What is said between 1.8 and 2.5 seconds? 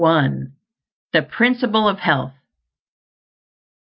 OF HEALTH.